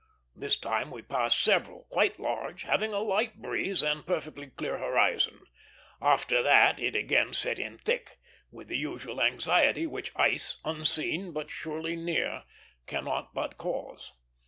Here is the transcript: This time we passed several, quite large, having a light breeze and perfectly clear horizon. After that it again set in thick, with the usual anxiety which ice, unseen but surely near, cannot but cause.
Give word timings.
This 0.35 0.55
time 0.57 0.89
we 0.89 1.03
passed 1.03 1.39
several, 1.39 1.83
quite 1.91 2.19
large, 2.19 2.63
having 2.63 2.91
a 2.91 2.97
light 3.01 3.39
breeze 3.39 3.83
and 3.83 4.03
perfectly 4.03 4.47
clear 4.47 4.79
horizon. 4.79 5.43
After 6.01 6.41
that 6.41 6.79
it 6.79 6.95
again 6.95 7.35
set 7.35 7.59
in 7.59 7.77
thick, 7.77 8.17
with 8.49 8.67
the 8.67 8.79
usual 8.79 9.21
anxiety 9.21 9.85
which 9.85 10.11
ice, 10.15 10.59
unseen 10.65 11.33
but 11.33 11.51
surely 11.51 11.95
near, 11.95 12.45
cannot 12.87 13.35
but 13.35 13.57
cause. 13.59 14.13